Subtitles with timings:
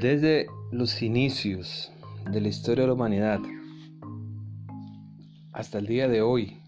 [0.00, 1.90] Desde los inicios
[2.30, 3.40] de la historia de la humanidad
[5.52, 6.60] hasta el día de hoy,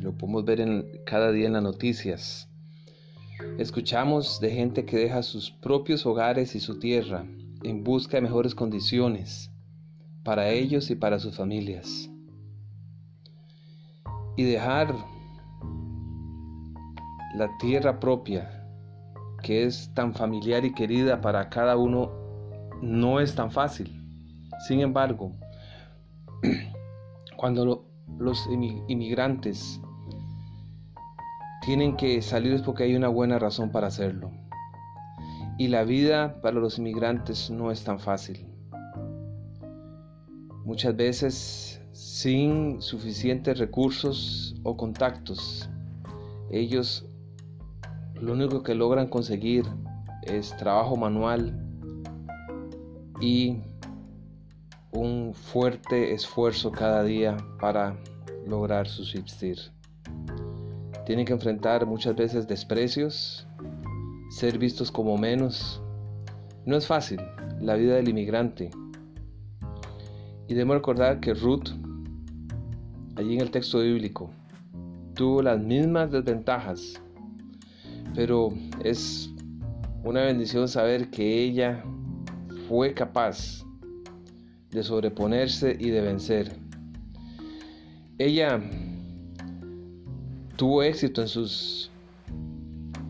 [0.00, 2.48] lo podemos ver en, cada día en las noticias,
[3.58, 7.26] escuchamos de gente que deja sus propios hogares y su tierra
[7.64, 9.50] en busca de mejores condiciones
[10.22, 12.08] para ellos y para sus familias.
[14.36, 14.94] Y dejar
[17.34, 18.61] la tierra propia
[19.42, 22.10] que es tan familiar y querida para cada uno
[22.80, 23.90] no es tan fácil.
[24.66, 25.32] Sin embargo,
[27.36, 27.86] cuando
[28.18, 28.48] los
[28.88, 29.80] inmigrantes
[31.62, 34.30] tienen que salir es porque hay una buena razón para hacerlo.
[35.58, 38.46] Y la vida para los inmigrantes no es tan fácil.
[40.64, 45.68] Muchas veces sin suficientes recursos o contactos,
[46.50, 47.06] ellos
[48.22, 49.64] lo único que logran conseguir
[50.22, 51.60] es trabajo manual
[53.20, 53.58] y
[54.92, 57.96] un fuerte esfuerzo cada día para
[58.46, 59.58] lograr subsistir.
[61.04, 63.44] Tienen que enfrentar muchas veces desprecios,
[64.30, 65.82] ser vistos como menos.
[66.64, 67.20] No es fácil
[67.60, 68.70] la vida del inmigrante.
[70.46, 71.70] Y debemos recordar que Ruth,
[73.16, 74.30] allí en el texto bíblico,
[75.14, 77.02] tuvo las mismas desventajas
[78.14, 78.52] pero
[78.84, 79.30] es
[80.04, 81.84] una bendición saber que ella
[82.68, 83.64] fue capaz
[84.70, 86.56] de sobreponerse y de vencer.
[88.18, 88.60] Ella
[90.56, 91.90] tuvo éxito en sus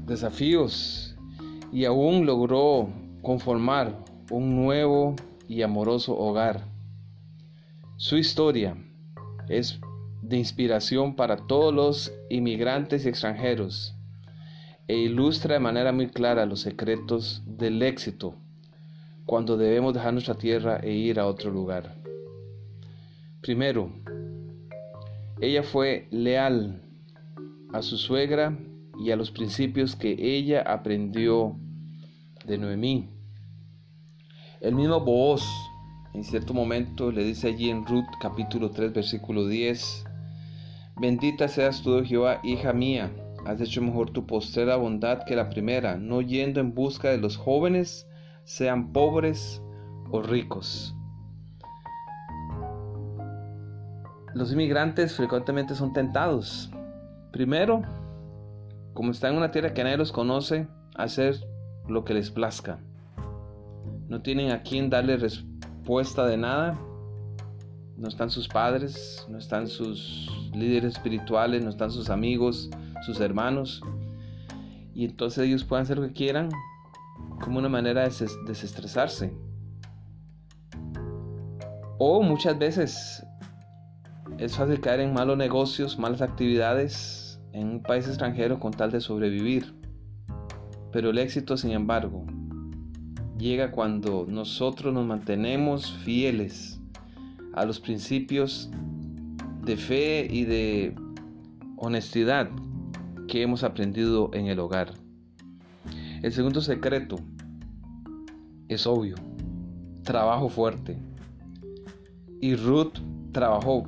[0.07, 1.17] desafíos
[1.73, 2.89] y aún logró
[3.23, 5.17] conformar un nuevo
[5.49, 6.67] y amoroso hogar.
[7.97, 8.77] Su historia
[9.49, 9.81] es
[10.23, 13.95] de inspiración para todos los inmigrantes y extranjeros
[14.89, 18.35] e ilustra de manera muy clara los secretos del éxito
[19.27, 21.95] cuando debemos dejar nuestra tierra e ir a otro lugar.
[23.41, 23.91] Primero,
[25.41, 26.83] ella fue leal
[27.73, 28.59] a su suegra
[28.99, 31.57] y a los principios que ella aprendió
[32.45, 33.09] de Noemí.
[34.61, 35.43] El mismo Booz
[36.15, 40.05] en cierto momento le dice allí en Ruth capítulo 3 versículo 10,
[41.01, 43.11] Bendita seas tú, Jehová, hija mía,
[43.45, 47.37] Has hecho mejor tu postrera bondad que la primera, no yendo en busca de los
[47.37, 48.09] jóvenes,
[48.45, 49.61] sean pobres
[50.11, 50.95] o ricos.
[54.35, 56.71] Los inmigrantes frecuentemente son tentados.
[57.33, 57.83] Primero,
[58.95, 61.37] como están en una tierra que nadie los conoce, hacer
[61.89, 62.79] lo que les plazca.
[64.09, 66.79] No tienen a quien darle respuesta de nada.
[68.03, 72.69] No están sus padres, no están sus líderes espirituales, no están sus amigos,
[73.07, 73.81] sus hermanos,
[74.93, 76.49] y entonces ellos puedan hacer lo que quieran
[77.41, 79.33] como una manera de desestresarse.
[81.97, 83.25] O muchas veces
[84.37, 89.01] es fácil caer en malos negocios, malas actividades en un país extranjero con tal de
[89.01, 89.77] sobrevivir.
[90.91, 92.27] Pero el éxito, sin embargo,
[93.39, 96.82] llega cuando nosotros nos mantenemos fieles
[97.55, 98.71] a los principios
[99.63, 100.95] de fe y de
[101.77, 102.51] honestidad
[103.29, 104.93] que hemos aprendido en el hogar.
[106.23, 107.17] El segundo secreto
[108.69, 109.17] es obvio,
[110.03, 110.97] trabajo fuerte.
[112.41, 112.99] Y Ruth
[113.33, 113.85] trabajó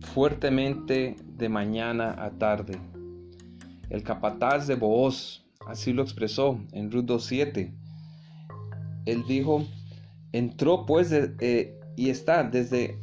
[0.00, 2.78] fuertemente de mañana a tarde.
[3.90, 7.72] El capataz de Booz así lo expresó en Ruth 2.7.
[9.06, 9.64] Él dijo,
[10.32, 12.96] entró pues eh, y está desde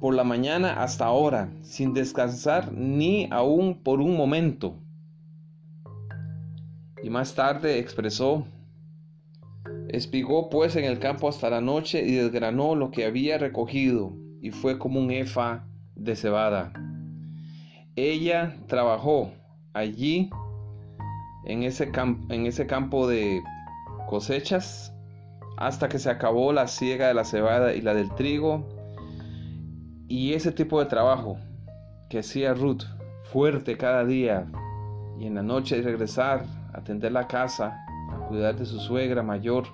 [0.00, 4.82] por la mañana hasta ahora, sin descansar ni aún por un momento.
[7.02, 8.46] Y más tarde expresó,
[9.88, 14.52] espigó pues en el campo hasta la noche y desgranó lo que había recogido, y
[14.52, 16.72] fue como un efa de cebada.
[17.94, 19.32] Ella trabajó
[19.74, 20.30] allí
[21.44, 21.92] en ese,
[22.30, 23.42] en ese campo de
[24.08, 24.93] cosechas
[25.56, 28.66] hasta que se acabó la siega de la cebada y la del trigo.
[30.08, 31.38] Y ese tipo de trabajo
[32.08, 32.82] que hacía Ruth,
[33.24, 34.46] fuerte cada día,
[35.18, 37.76] y en la noche regresar atender la casa,
[38.10, 39.64] a cuidar de su suegra mayor,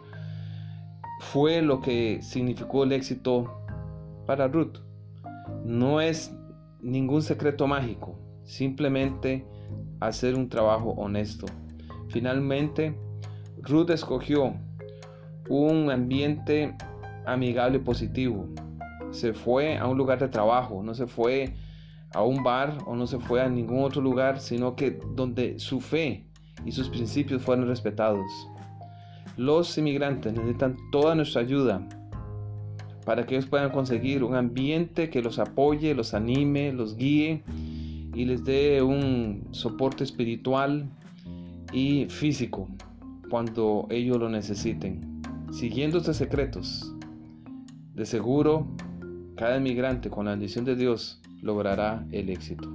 [1.21, 3.51] fue lo que significó el éxito
[4.27, 4.79] para Ruth.
[5.65, 6.35] No es
[6.81, 9.47] ningún secreto mágico, simplemente
[10.01, 11.47] hacer un trabajo honesto.
[12.09, 12.97] Finalmente,
[13.63, 14.55] Ruth escogió
[15.51, 16.75] un ambiente
[17.27, 18.49] amigable y positivo.
[19.11, 21.55] Se fue a un lugar de trabajo, no se fue
[22.15, 25.81] a un bar o no se fue a ningún otro lugar, sino que donde su
[25.81, 26.27] fe
[26.65, 28.27] y sus principios fueron respetados.
[29.37, 31.87] Los inmigrantes necesitan toda nuestra ayuda
[33.05, 37.43] para que ellos puedan conseguir un ambiente que los apoye, los anime, los guíe
[38.15, 40.89] y les dé un soporte espiritual
[41.73, 42.69] y físico
[43.29, 45.10] cuando ellos lo necesiten.
[45.51, 46.95] Siguiendo estos secretos,
[47.95, 48.69] de seguro
[49.37, 52.69] cada inmigrante con la bendición de Dios logrará el éxito.